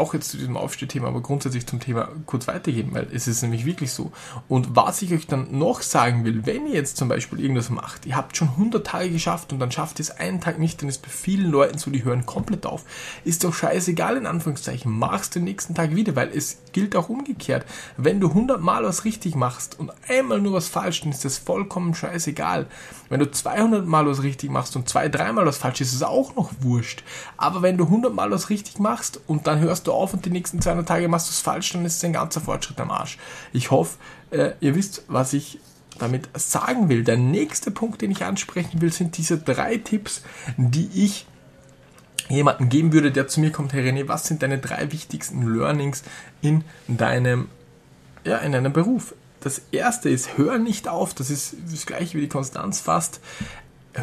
auch 0.00 0.14
jetzt 0.14 0.30
zu 0.30 0.38
diesem 0.38 0.56
Aufstehthema, 0.56 1.08
aber 1.08 1.20
grundsätzlich 1.20 1.66
zum 1.66 1.78
Thema 1.78 2.08
kurz 2.26 2.48
weitergeben, 2.48 2.94
weil 2.94 3.06
es 3.12 3.28
ist 3.28 3.42
nämlich 3.42 3.66
wirklich 3.66 3.92
so. 3.92 4.10
Und 4.48 4.74
was 4.74 5.02
ich 5.02 5.12
euch 5.12 5.26
dann 5.26 5.58
noch 5.58 5.82
sagen 5.82 6.24
will, 6.24 6.46
wenn 6.46 6.66
ihr 6.66 6.74
jetzt 6.74 6.96
zum 6.96 7.08
Beispiel 7.08 7.38
irgendwas 7.38 7.70
macht, 7.70 8.06
ihr 8.06 8.16
habt 8.16 8.36
schon 8.36 8.48
100 8.48 8.84
Tage 8.84 9.10
geschafft 9.10 9.52
und 9.52 9.60
dann 9.60 9.70
schafft 9.70 10.00
ihr 10.00 10.04
es 10.04 10.10
einen 10.10 10.40
Tag 10.40 10.58
nicht, 10.58 10.80
dann 10.80 10.88
ist 10.88 11.02
bei 11.02 11.10
vielen 11.10 11.50
Leuten 11.50 11.78
so, 11.78 11.90
die 11.90 12.02
hören 12.02 12.26
komplett 12.26 12.66
auf. 12.66 12.84
Ist 13.24 13.44
doch 13.44 13.54
scheißegal, 13.54 14.16
in 14.16 14.26
Anführungszeichen, 14.26 14.90
machst 14.90 15.34
den 15.34 15.44
nächsten 15.44 15.74
Tag 15.74 15.94
wieder, 15.94 16.16
weil 16.16 16.30
es 16.34 16.58
gilt 16.72 16.96
auch 16.96 17.08
umgekehrt. 17.08 17.64
Wenn 17.96 18.20
du 18.20 18.28
100 18.28 18.60
Mal 18.60 18.84
was 18.84 19.04
richtig 19.04 19.34
machst 19.34 19.78
und 19.78 19.92
einmal 20.08 20.40
nur 20.40 20.54
was 20.54 20.68
falsch, 20.68 21.02
dann 21.02 21.10
ist 21.10 21.24
das 21.24 21.38
vollkommen 21.38 21.94
scheißegal. 21.94 22.66
Wenn 23.08 23.20
du 23.20 23.30
200 23.30 23.86
Mal 23.86 24.06
was 24.06 24.22
richtig 24.22 24.50
machst 24.50 24.76
und 24.76 24.88
zwei, 24.88 25.08
dreimal 25.08 25.46
was 25.46 25.58
falsch, 25.58 25.80
ist 25.80 25.94
es 25.94 26.02
auch 26.02 26.34
noch 26.36 26.50
wurscht. 26.60 27.02
Aber 27.36 27.62
wenn 27.62 27.76
du 27.76 27.84
100 27.84 28.14
Mal 28.14 28.30
was 28.30 28.50
richtig 28.50 28.78
machst 28.78 29.20
und 29.26 29.46
dann 29.46 29.60
hörst 29.60 29.86
du 29.86 29.92
auf 29.92 30.14
und 30.14 30.24
die 30.24 30.30
nächsten 30.30 30.60
200 30.60 30.86
Tage 30.86 31.08
machst 31.08 31.28
du 31.28 31.32
es 31.32 31.40
falsch, 31.40 31.72
dann 31.72 31.84
ist 31.84 31.96
es 31.96 32.04
ein 32.04 32.12
ganzer 32.12 32.40
Fortschritt 32.40 32.80
am 32.80 32.90
Arsch. 32.90 33.18
Ich 33.52 33.70
hoffe, 33.70 33.98
äh, 34.30 34.52
ihr 34.60 34.74
wisst, 34.74 35.04
was 35.08 35.32
ich 35.32 35.58
damit 35.98 36.28
sagen 36.34 36.88
will. 36.88 37.04
Der 37.04 37.16
nächste 37.16 37.70
Punkt, 37.70 38.02
den 38.02 38.10
ich 38.10 38.24
ansprechen 38.24 38.80
will, 38.80 38.92
sind 38.92 39.16
diese 39.18 39.38
drei 39.38 39.76
Tipps, 39.76 40.22
die 40.56 40.88
ich 40.94 41.26
jemanden 42.30 42.68
geben 42.68 42.92
würde, 42.92 43.12
der 43.12 43.28
zu 43.28 43.40
mir 43.40 43.52
kommt, 43.52 43.72
Herr 43.72 43.82
René, 43.82 44.08
was 44.08 44.26
sind 44.26 44.42
deine 44.42 44.58
drei 44.58 44.90
wichtigsten 44.92 45.42
Learnings 45.42 46.02
in 46.40 46.64
deinem, 46.88 47.48
ja, 48.24 48.38
in 48.38 48.52
deinem 48.52 48.72
Beruf? 48.72 49.14
Das 49.40 49.62
erste 49.72 50.10
ist, 50.10 50.36
hör 50.36 50.58
nicht 50.58 50.88
auf, 50.88 51.14
das 51.14 51.30
ist 51.30 51.56
das 51.70 51.86
gleiche 51.86 52.18
wie 52.18 52.22
die 52.22 52.28
Konstanz 52.28 52.80
fast. 52.80 53.20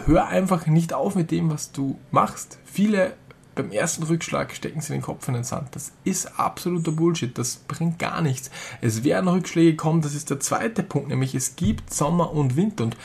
Hör 0.05 0.27
einfach 0.27 0.65
nicht 0.65 0.93
auf 0.93 1.15
mit 1.15 1.31
dem, 1.31 1.49
was 1.49 1.71
du 1.71 1.97
machst. 2.11 2.57
Viele 2.65 3.13
beim 3.57 3.71
ersten 3.71 4.03
Rückschlag 4.03 4.53
stecken 4.53 4.81
sie 4.81 4.93
den 4.93 5.01
Kopf 5.01 5.27
in 5.27 5.33
den 5.33 5.43
Sand. 5.43 5.69
Das 5.75 5.91
ist 6.03 6.39
absoluter 6.39 6.91
Bullshit. 6.91 7.35
Das 7.37 7.55
bringt 7.55 7.97
gar 7.99 8.21
nichts. 8.21 8.51
Es 8.81 9.03
werden 9.03 9.27
Rückschläge 9.27 9.75
kommen. 9.75 10.01
Das 10.01 10.13
ist 10.13 10.29
der 10.29 10.39
zweite 10.39 10.83
Punkt, 10.83 11.09
nämlich 11.09 11.33
es 11.35 11.55
gibt 11.55 11.93
Sommer 11.93 12.31
und 12.31 12.55
Winter 12.55 12.85
und 12.85 12.97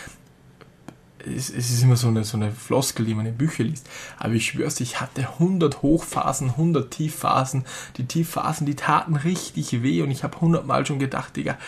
es, 1.27 1.51
es 1.51 1.71
ist 1.71 1.83
immer 1.83 1.97
so 1.97 2.09
eine, 2.09 2.25
so 2.25 2.37
eine 2.37 2.53
Floskel, 2.53 3.07
die 3.07 3.15
man 3.15 3.27
in 3.27 3.37
Büchern 3.37 3.67
liest. 3.67 3.89
Aber 4.19 4.33
ich 4.35 4.47
schwör's, 4.47 4.81
ich 4.81 5.01
hatte 5.01 5.29
100 5.29 5.83
Hochphasen, 5.83 6.51
100 6.51 6.91
Tiefphasen. 6.91 7.65
Die 7.97 8.07
Tiefphasen, 8.07 8.67
die 8.67 8.77
taten 8.77 9.17
richtig 9.17 9.83
weh 9.83 10.03
und 10.03 10.11
ich 10.11 10.25
habe 10.25 10.37
100 10.37 10.67
Mal 10.67 10.87
schon 10.87 10.99
gedacht, 10.99 11.37
Digga, 11.37 11.59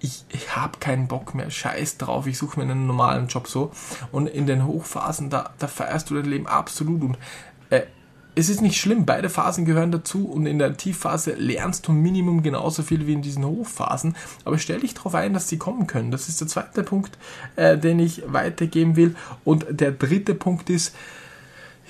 ich, 0.00 0.24
ich 0.30 0.56
habe 0.56 0.78
keinen 0.78 1.08
Bock 1.08 1.34
mehr, 1.34 1.50
scheiß 1.50 1.98
drauf, 1.98 2.26
ich 2.26 2.38
suche 2.38 2.58
mir 2.58 2.70
einen 2.70 2.86
normalen 2.86 3.28
Job 3.28 3.46
so. 3.46 3.70
Und 4.12 4.26
in 4.28 4.46
den 4.46 4.66
Hochphasen, 4.66 5.30
da, 5.30 5.50
da 5.58 5.66
feierst 5.66 6.10
du 6.10 6.14
dein 6.14 6.24
Leben 6.24 6.46
absolut. 6.46 7.02
Und 7.02 7.18
äh, 7.68 7.82
es 8.40 8.48
ist 8.48 8.62
nicht 8.62 8.80
schlimm, 8.80 9.04
beide 9.04 9.28
Phasen 9.28 9.66
gehören 9.66 9.92
dazu 9.92 10.26
und 10.26 10.46
in 10.46 10.58
der 10.58 10.74
Tiefphase 10.74 11.34
lernst 11.34 11.86
du 11.86 11.92
Minimum 11.92 12.42
genauso 12.42 12.82
viel 12.82 13.06
wie 13.06 13.12
in 13.12 13.20
diesen 13.20 13.44
Hochphasen, 13.44 14.16
aber 14.46 14.56
stell 14.56 14.80
dich 14.80 14.94
darauf 14.94 15.14
ein, 15.14 15.34
dass 15.34 15.48
sie 15.48 15.58
kommen 15.58 15.86
können. 15.86 16.10
Das 16.10 16.28
ist 16.28 16.40
der 16.40 16.48
zweite 16.48 16.82
Punkt, 16.82 17.18
äh, 17.56 17.76
den 17.76 17.98
ich 17.98 18.22
weitergeben 18.26 18.96
will. 18.96 19.14
Und 19.44 19.66
der 19.68 19.92
dritte 19.92 20.34
Punkt 20.34 20.70
ist, 20.70 20.94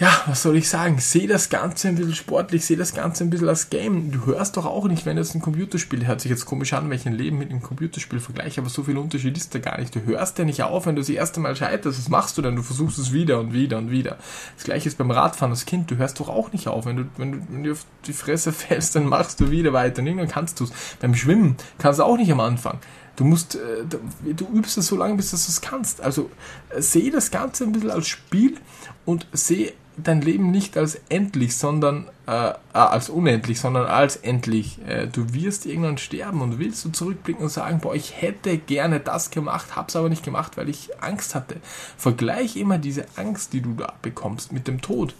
ja, 0.00 0.22
was 0.26 0.42
soll 0.42 0.56
ich 0.56 0.66
sagen? 0.66 0.98
Sehe 0.98 1.28
das 1.28 1.50
Ganze 1.50 1.88
ein 1.88 1.96
bisschen 1.96 2.14
sportlich, 2.14 2.64
sehe 2.64 2.78
das 2.78 2.94
Ganze 2.94 3.22
ein 3.22 3.28
bisschen 3.28 3.50
als 3.50 3.68
Game. 3.68 4.10
Du 4.10 4.24
hörst 4.24 4.56
doch 4.56 4.64
auch 4.64 4.88
nicht, 4.88 5.04
wenn 5.04 5.18
jetzt 5.18 5.34
ein 5.34 5.42
Computerspiel, 5.42 6.06
hört 6.06 6.22
sich 6.22 6.30
jetzt 6.30 6.46
komisch 6.46 6.72
an, 6.72 6.88
welchen 6.88 7.12
Leben 7.12 7.36
mit 7.36 7.50
einem 7.50 7.60
Computerspiel 7.60 8.18
vergleiche, 8.18 8.62
aber 8.62 8.70
so 8.70 8.82
viel 8.82 8.96
Unterschied 8.96 9.36
ist 9.36 9.54
da 9.54 9.58
gar 9.58 9.78
nicht. 9.78 9.94
Du 9.94 10.02
hörst 10.06 10.38
ja 10.38 10.46
nicht 10.46 10.62
auf, 10.62 10.86
wenn 10.86 10.96
du 10.96 11.02
das 11.02 11.10
erste 11.10 11.40
Mal 11.40 11.54
scheiterst. 11.54 11.98
Was 11.98 12.08
machst 12.08 12.38
du 12.38 12.42
denn? 12.42 12.56
Du 12.56 12.62
versuchst 12.62 12.98
es 12.98 13.12
wieder 13.12 13.40
und 13.40 13.52
wieder 13.52 13.76
und 13.76 13.90
wieder. 13.90 14.16
Das 14.56 14.64
gleiche 14.64 14.88
ist 14.88 14.96
beim 14.96 15.10
Radfahren 15.10 15.52
als 15.52 15.66
Kind. 15.66 15.90
Du 15.90 15.98
hörst 15.98 16.18
doch 16.18 16.30
auch 16.30 16.50
nicht 16.50 16.66
auf. 16.66 16.86
Wenn 16.86 16.96
du, 16.96 17.04
wenn 17.18 17.32
du, 17.32 17.38
wenn 17.50 17.64
du 17.64 17.72
auf 17.72 17.84
die 18.06 18.14
Fresse 18.14 18.52
fällst, 18.54 18.96
dann 18.96 19.04
machst 19.04 19.38
du 19.38 19.50
wieder 19.50 19.74
weiter 19.74 20.00
und 20.00 20.06
irgendwann 20.06 20.28
kannst 20.28 20.60
du 20.60 20.64
es. 20.64 20.72
Beim 20.98 21.14
Schwimmen 21.14 21.56
kannst 21.76 21.98
du 21.98 22.04
auch 22.04 22.16
nicht 22.16 22.32
am 22.32 22.40
Anfang. 22.40 22.78
Du 23.16 23.26
musst, 23.26 23.56
äh, 23.56 23.84
du 23.84 24.48
übst 24.50 24.78
es 24.78 24.86
so 24.86 24.96
lange, 24.96 25.16
bis 25.16 25.28
du 25.28 25.36
es 25.36 25.60
kannst. 25.60 26.00
Also 26.00 26.30
äh, 26.70 26.80
sehe 26.80 27.10
das 27.10 27.30
Ganze 27.30 27.64
ein 27.64 27.72
bisschen 27.72 27.90
als 27.90 28.08
Spiel 28.08 28.56
und 29.04 29.26
sehe 29.32 29.74
dein 30.02 30.20
Leben 30.20 30.50
nicht 30.50 30.76
als 30.76 31.00
endlich, 31.08 31.56
sondern 31.56 32.08
äh, 32.26 32.50
äh, 32.50 32.54
als 32.72 33.08
unendlich, 33.08 33.60
sondern 33.60 33.86
als 33.86 34.16
endlich. 34.16 34.78
Äh, 34.86 35.06
du 35.08 35.34
wirst 35.34 35.66
irgendwann 35.66 35.98
sterben 35.98 36.42
und 36.42 36.58
willst 36.58 36.84
du 36.84 36.90
zurückblicken 36.90 37.42
und 37.42 37.50
sagen, 37.50 37.80
boah, 37.80 37.94
ich 37.94 38.20
hätte 38.20 38.56
gerne 38.58 39.00
das 39.00 39.30
gemacht, 39.30 39.76
hab's 39.76 39.96
aber 39.96 40.08
nicht 40.08 40.24
gemacht, 40.24 40.56
weil 40.56 40.68
ich 40.68 40.90
Angst 41.02 41.34
hatte. 41.34 41.56
Vergleich 41.96 42.56
immer 42.56 42.78
diese 42.78 43.06
Angst, 43.16 43.52
die 43.52 43.60
du 43.60 43.74
da 43.74 43.94
bekommst, 44.02 44.52
mit 44.52 44.68
dem 44.68 44.80
Tod. 44.80 45.14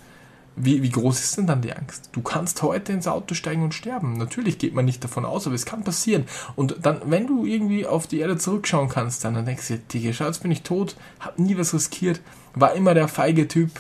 Wie, 0.56 0.82
wie 0.82 0.90
groß 0.90 1.20
ist 1.20 1.38
denn 1.38 1.46
dann 1.46 1.62
die 1.62 1.72
Angst? 1.72 2.10
Du 2.12 2.22
kannst 2.22 2.62
heute 2.62 2.92
ins 2.92 3.06
Auto 3.06 3.34
steigen 3.34 3.62
und 3.62 3.72
sterben. 3.72 4.18
Natürlich 4.18 4.58
geht 4.58 4.74
man 4.74 4.84
nicht 4.84 5.02
davon 5.02 5.24
aus, 5.24 5.46
aber 5.46 5.54
es 5.54 5.64
kann 5.64 5.84
passieren. 5.84 6.26
Und 6.54 6.76
dann, 6.82 7.00
wenn 7.06 7.26
du 7.26 7.46
irgendwie 7.46 7.86
auf 7.86 8.06
die 8.06 8.18
Erde 8.18 8.36
zurückschauen 8.36 8.88
kannst, 8.88 9.24
dann, 9.24 9.34
dann 9.34 9.46
denkst 9.46 9.68
du 9.68 9.74
dir, 9.74 9.82
Digga, 9.92 10.12
schau, 10.12 10.26
jetzt 10.26 10.42
bin 10.42 10.50
ich 10.50 10.62
tot, 10.62 10.96
hab 11.18 11.38
nie 11.38 11.56
was 11.56 11.72
riskiert, 11.72 12.20
war 12.54 12.74
immer 12.74 12.94
der 12.94 13.08
feige 13.08 13.48
Typ, 13.48 13.70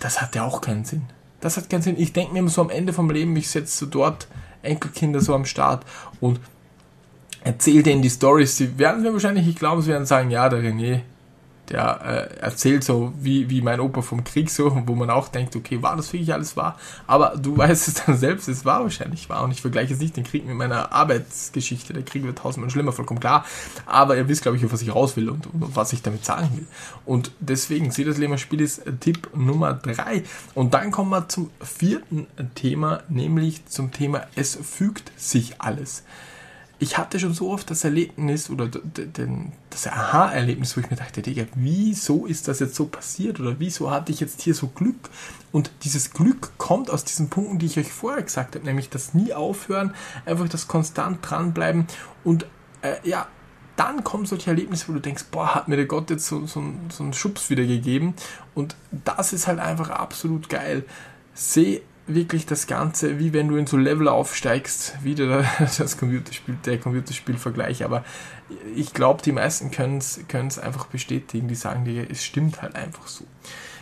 das 0.00 0.20
hat 0.20 0.34
ja 0.34 0.44
auch 0.44 0.60
keinen 0.60 0.84
Sinn. 0.84 1.02
Das 1.40 1.56
hat 1.56 1.70
keinen 1.70 1.82
Sinn. 1.82 1.96
Ich 1.98 2.12
denke 2.12 2.32
mir 2.32 2.40
immer 2.40 2.48
so 2.48 2.60
am 2.60 2.70
Ende 2.70 2.92
vom 2.92 3.10
Leben, 3.10 3.36
ich 3.36 3.48
setze 3.48 3.78
so 3.78 3.86
dort 3.86 4.26
Enkelkinder 4.62 5.20
so 5.20 5.34
am 5.34 5.44
Start 5.44 5.84
und 6.20 6.40
erzähle 7.44 7.82
denen 7.82 8.02
die 8.02 8.10
Stories. 8.10 8.56
Sie 8.56 8.78
werden 8.78 9.02
mir 9.02 9.12
wahrscheinlich 9.12 9.46
nicht 9.46 9.58
glauben, 9.58 9.82
sie 9.82 9.90
werden 9.90 10.06
sagen, 10.06 10.30
ja, 10.30 10.48
der 10.48 10.60
René, 10.60 11.02
der 11.70 12.30
äh, 12.38 12.40
erzählt 12.40 12.84
so 12.84 13.12
wie, 13.18 13.50
wie 13.50 13.60
mein 13.62 13.80
Opa 13.80 14.02
vom 14.02 14.24
Krieg 14.24 14.50
so, 14.50 14.82
wo 14.86 14.94
man 14.94 15.10
auch 15.10 15.28
denkt, 15.28 15.56
okay, 15.56 15.82
war 15.82 15.96
das 15.96 16.12
wirklich 16.12 16.32
alles 16.32 16.56
wahr? 16.56 16.78
Aber 17.06 17.34
du 17.36 17.56
weißt 17.56 17.88
es 17.88 17.94
dann 17.94 18.16
selbst, 18.16 18.48
es 18.48 18.64
war 18.64 18.82
wahrscheinlich 18.82 19.28
wahr. 19.28 19.44
Und 19.44 19.50
ich 19.50 19.60
vergleiche 19.60 19.90
jetzt 19.90 20.00
nicht 20.00 20.16
den 20.16 20.24
Krieg 20.24 20.46
mit 20.46 20.56
meiner 20.56 20.92
Arbeitsgeschichte, 20.92 21.92
der 21.92 22.02
Krieg 22.02 22.24
wird 22.24 22.38
tausendmal 22.38 22.70
schlimmer, 22.70 22.92
vollkommen 22.92 23.20
klar, 23.20 23.44
aber 23.86 24.16
ihr 24.16 24.28
wisst, 24.28 24.42
glaube 24.42 24.56
ich, 24.56 24.64
auf 24.64 24.72
was 24.72 24.82
ich 24.82 24.94
raus 24.94 25.16
will 25.16 25.28
und, 25.28 25.46
und 25.46 25.76
was 25.76 25.92
ich 25.92 26.02
damit 26.02 26.24
sagen 26.24 26.50
will. 26.54 26.66
Und 27.04 27.32
deswegen, 27.40 27.90
seht 27.90 28.06
das 28.06 28.18
Leben 28.18 28.38
Spiel 28.38 28.60
ist 28.60 28.82
Tipp 29.00 29.30
Nummer 29.34 29.74
drei. 29.74 30.22
Und 30.54 30.74
dann 30.74 30.90
kommen 30.90 31.10
wir 31.10 31.28
zum 31.28 31.50
vierten 31.60 32.26
Thema, 32.54 33.02
nämlich 33.08 33.66
zum 33.66 33.92
Thema 33.92 34.26
es 34.34 34.58
fügt 34.62 35.12
sich 35.16 35.60
alles 35.60 36.04
ich 36.80 36.96
hatte 36.96 37.18
schon 37.18 37.34
so 37.34 37.50
oft 37.50 37.70
das 37.70 37.82
Erlebnis 37.82 38.50
oder 38.50 38.68
das 38.68 39.86
Aha-Erlebnis, 39.86 40.76
wo 40.76 40.80
ich 40.80 40.90
mir 40.90 40.96
dachte, 40.96 41.22
Digga, 41.22 41.44
wieso 41.54 42.24
ist 42.24 42.46
das 42.46 42.60
jetzt 42.60 42.76
so 42.76 42.86
passiert 42.86 43.40
oder 43.40 43.56
wieso 43.58 43.90
hatte 43.90 44.12
ich 44.12 44.20
jetzt 44.20 44.42
hier 44.42 44.54
so 44.54 44.68
Glück? 44.68 45.10
Und 45.50 45.72
dieses 45.82 46.12
Glück 46.12 46.52
kommt 46.56 46.90
aus 46.90 47.04
diesen 47.04 47.30
Punkten, 47.30 47.58
die 47.58 47.66
ich 47.66 47.78
euch 47.78 47.92
vorher 47.92 48.22
gesagt 48.22 48.54
habe, 48.54 48.64
nämlich 48.64 48.90
das 48.90 49.12
nie 49.12 49.34
aufhören, 49.34 49.92
einfach 50.24 50.48
das 50.48 50.68
konstant 50.68 51.18
dranbleiben 51.22 51.86
und 52.22 52.46
äh, 52.82 52.96
ja, 53.02 53.26
dann 53.74 54.04
kommen 54.04 54.26
solche 54.26 54.50
Erlebnisse, 54.50 54.88
wo 54.88 54.92
du 54.92 55.00
denkst, 55.00 55.26
boah, 55.30 55.54
hat 55.54 55.68
mir 55.68 55.76
der 55.76 55.86
Gott 55.86 56.10
jetzt 56.10 56.26
so, 56.26 56.46
so, 56.46 56.62
so 56.90 57.02
einen 57.02 57.12
Schubs 57.12 57.50
wieder 57.50 57.64
gegeben 57.64 58.14
und 58.54 58.76
das 59.04 59.32
ist 59.32 59.48
halt 59.48 59.58
einfach 59.58 59.90
absolut 59.90 60.48
geil. 60.48 60.84
Seh 61.34 61.82
wirklich 62.08 62.46
das 62.46 62.66
Ganze, 62.66 63.18
wie 63.18 63.32
wenn 63.32 63.48
du 63.48 63.56
in 63.56 63.66
so 63.66 63.76
Level 63.76 64.08
aufsteigst, 64.08 65.04
wieder 65.04 65.44
das 65.78 65.98
Computerspiel, 65.98 66.56
der 66.64 66.78
Computerspielvergleich, 66.78 67.84
aber 67.84 68.04
ich 68.74 68.94
glaube, 68.94 69.22
die 69.22 69.32
meisten 69.32 69.70
können 69.70 69.98
es 69.98 70.58
einfach 70.58 70.86
bestätigen, 70.86 71.48
die 71.48 71.54
sagen 71.54 71.84
dir, 71.84 72.10
es 72.10 72.24
stimmt 72.24 72.62
halt 72.62 72.74
einfach 72.74 73.06
so. 73.06 73.24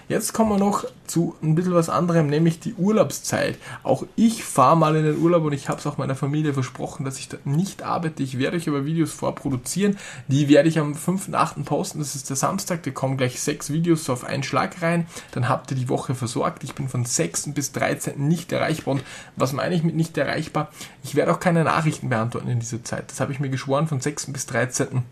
Jetzt 0.08 0.32
kommen 0.32 0.50
wir 0.50 0.58
noch 0.58 0.84
zu 1.08 1.34
ein 1.42 1.56
bisschen 1.56 1.74
was 1.74 1.88
anderem, 1.88 2.28
nämlich 2.28 2.60
die 2.60 2.74
Urlaubszeit. 2.74 3.58
Auch 3.82 4.06
ich 4.14 4.44
fahre 4.44 4.76
mal 4.76 4.94
in 4.94 5.04
den 5.04 5.18
Urlaub 5.18 5.42
und 5.42 5.52
ich 5.52 5.68
habe 5.68 5.80
es 5.80 5.86
auch 5.86 5.98
meiner 5.98 6.14
Familie 6.14 6.54
versprochen, 6.54 7.04
dass 7.04 7.18
ich 7.18 7.28
da 7.28 7.38
nicht 7.44 7.82
arbeite. 7.82 8.22
Ich 8.22 8.38
werde 8.38 8.56
euch 8.56 8.68
aber 8.68 8.84
Videos 8.84 9.12
vorproduzieren. 9.12 9.98
Die 10.28 10.48
werde 10.48 10.68
ich 10.68 10.78
am 10.78 10.92
5.8. 10.92 11.64
posten. 11.64 11.98
Das 11.98 12.14
ist 12.14 12.30
der 12.30 12.36
Samstag. 12.36 12.84
Da 12.84 12.92
kommen 12.92 13.16
gleich 13.16 13.40
sechs 13.40 13.70
Videos 13.70 14.08
auf 14.08 14.22
einen 14.22 14.44
Schlag 14.44 14.80
rein. 14.80 15.08
Dann 15.32 15.48
habt 15.48 15.72
ihr 15.72 15.76
die 15.76 15.88
Woche 15.88 16.14
versorgt. 16.14 16.62
Ich 16.62 16.76
bin 16.76 16.88
von 16.88 17.04
6. 17.04 17.52
bis 17.52 17.72
13. 17.72 18.28
nicht 18.28 18.52
erreichbar. 18.52 18.94
Und 18.94 19.04
was 19.34 19.52
meine 19.52 19.74
ich 19.74 19.82
mit 19.82 19.96
nicht 19.96 20.16
erreichbar? 20.16 20.70
Ich 21.02 21.16
werde 21.16 21.32
auch 21.32 21.40
keine 21.40 21.64
Nachrichten 21.64 22.10
beantworten 22.10 22.48
in 22.48 22.60
dieser 22.60 22.84
Zeit. 22.84 23.10
Das 23.10 23.18
habe 23.18 23.32
ich 23.32 23.40
mir 23.40 23.50
geschworen. 23.50 23.88
Von 23.88 24.00
6. 24.00 24.26
bis 24.26 24.46
13. 24.46 25.02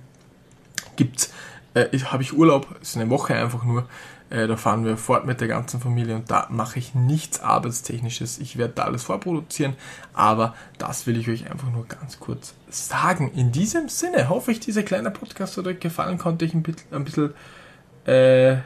gibt's 0.94 1.30
äh, 1.74 1.98
habe 1.98 2.22
ich 2.22 2.32
Urlaub. 2.32 2.66
Ist 2.80 2.96
eine 2.96 3.10
Woche 3.10 3.34
einfach 3.34 3.64
nur. 3.64 3.86
Äh, 4.30 4.46
da 4.46 4.56
fahren 4.56 4.84
wir 4.84 4.96
fort 4.96 5.26
mit 5.26 5.40
der 5.40 5.48
ganzen 5.48 5.80
Familie 5.80 6.16
und 6.16 6.30
da 6.30 6.48
mache 6.50 6.78
ich 6.78 6.94
nichts 6.94 7.40
Arbeitstechnisches. 7.40 8.38
Ich 8.38 8.56
werde 8.56 8.74
da 8.74 8.84
alles 8.84 9.04
vorproduzieren, 9.04 9.74
aber 10.14 10.54
das 10.78 11.06
will 11.06 11.18
ich 11.18 11.28
euch 11.28 11.50
einfach 11.50 11.70
nur 11.70 11.86
ganz 11.86 12.18
kurz 12.18 12.54
sagen. 12.68 13.30
In 13.34 13.52
diesem 13.52 13.88
Sinne 13.88 14.28
hoffe 14.30 14.50
ich, 14.50 14.60
dieser 14.60 14.82
kleine 14.82 15.10
Podcast 15.10 15.56
hat 15.56 15.66
euch 15.66 15.78
gefallen, 15.78 16.18
konnte 16.18 16.46
ich 16.46 16.54
ein 16.54 16.62
bisschen, 16.62 16.92
ein 16.92 17.04
bisschen 17.04 17.34
äh, 18.06 18.56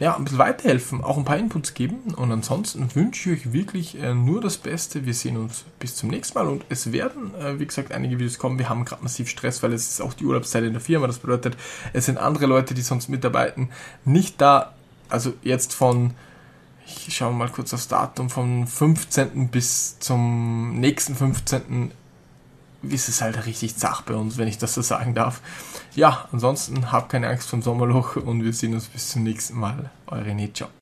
ja, 0.00 0.14
ein 0.14 0.24
bisschen 0.24 0.38
weiterhelfen, 0.38 1.02
auch 1.02 1.16
ein 1.16 1.24
paar 1.24 1.38
Inputs 1.38 1.74
geben. 1.74 2.14
Und 2.14 2.30
ansonsten 2.30 2.94
wünsche 2.94 3.30
ich 3.30 3.40
euch 3.40 3.52
wirklich 3.52 4.00
äh, 4.00 4.14
nur 4.14 4.40
das 4.40 4.56
Beste. 4.56 5.06
Wir 5.06 5.14
sehen 5.14 5.36
uns 5.36 5.64
bis 5.80 5.96
zum 5.96 6.08
nächsten 6.10 6.38
Mal 6.38 6.46
und 6.46 6.64
es 6.68 6.92
werden, 6.92 7.34
äh, 7.34 7.58
wie 7.58 7.66
gesagt, 7.66 7.90
einige 7.90 8.18
Videos 8.18 8.38
kommen. 8.38 8.58
Wir 8.58 8.68
haben 8.68 8.84
gerade 8.84 9.02
massiv 9.02 9.28
Stress, 9.28 9.62
weil 9.62 9.72
es 9.72 9.88
ist 9.88 10.00
auch 10.00 10.14
die 10.14 10.24
Urlaubszeit 10.24 10.62
in 10.64 10.72
der 10.72 10.80
Firma. 10.80 11.06
Das 11.06 11.18
bedeutet, 11.18 11.56
es 11.92 12.06
sind 12.06 12.18
andere 12.18 12.46
Leute, 12.46 12.74
die 12.74 12.82
sonst 12.82 13.08
mitarbeiten, 13.08 13.70
nicht 14.04 14.40
da. 14.40 14.74
Also 15.08 15.32
jetzt 15.42 15.74
von, 15.74 16.14
ich 16.86 17.16
schaue 17.16 17.32
mal 17.32 17.48
kurz 17.48 17.74
aufs 17.74 17.88
Datum, 17.88 18.30
vom 18.30 18.66
15. 18.66 19.48
bis 19.48 19.98
zum 19.98 20.78
nächsten 20.78 21.16
15 21.16 21.90
ist 22.82 23.08
es 23.08 23.20
halt 23.20 23.46
richtig 23.46 23.76
zach 23.76 24.02
bei 24.02 24.14
uns, 24.14 24.38
wenn 24.38 24.48
ich 24.48 24.58
das 24.58 24.74
so 24.74 24.82
sagen 24.82 25.14
darf. 25.14 25.40
Ja, 25.94 26.28
ansonsten 26.32 26.92
habt 26.92 27.10
keine 27.10 27.28
Angst 27.28 27.48
vom 27.48 27.62
Sommerloch 27.62 28.16
und 28.16 28.44
wir 28.44 28.52
sehen 28.52 28.74
uns 28.74 28.86
bis 28.86 29.10
zum 29.10 29.24
nächsten 29.24 29.58
Mal. 29.58 29.90
Eure 30.06 30.34
Nietzsche. 30.34 30.68